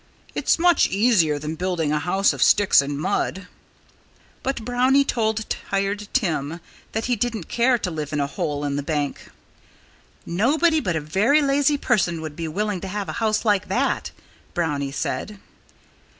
It's 0.33 0.57
much 0.57 0.87
easier 0.87 1.37
than 1.37 1.53
building 1.53 1.91
a 1.91 1.99
house 1.99 2.33
of 2.33 2.41
sticks 2.41 2.81
and 2.81 2.97
mud." 2.97 3.45
But 4.41 4.65
Brownie 4.65 5.03
told 5.05 5.47
Tired 5.47 6.07
Tim 6.11 6.59
that 6.93 7.05
he 7.05 7.15
didn't 7.15 7.47
care 7.47 7.77
to 7.77 7.91
live 7.91 8.11
in 8.11 8.19
a 8.19 8.25
hole 8.25 8.65
in 8.65 8.77
the 8.77 8.81
bank. 8.81 9.29
"Nobody 10.25 10.79
but 10.79 10.95
a 10.95 10.99
very 11.01 11.43
lazy 11.43 11.77
person 11.77 12.19
would 12.21 12.35
be 12.35 12.47
willing 12.47 12.81
to 12.81 12.87
have 12.87 13.09
a 13.09 13.13
house 13.21 13.45
like 13.45 13.67
that," 13.67 14.09
Brownie 14.55 14.91
said. 14.91 15.39